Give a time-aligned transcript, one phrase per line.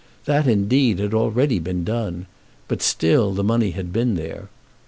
[0.25, 2.25] That, indeed, had already been done;
[2.67, 4.49] but still the money had been there.